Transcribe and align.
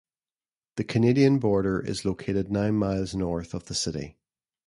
The 0.77 0.83
Canadian 0.83 1.37
border 1.37 1.79
is 1.79 2.05
located 2.05 2.51
nine 2.51 2.73
miles 2.73 3.13
north 3.13 3.53
of 3.53 3.65
the 3.65 3.75
city. 3.75 4.17